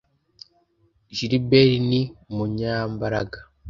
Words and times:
Gilbert 1.15 1.73
ni 1.89 2.01
umunyembaraga 2.31 3.39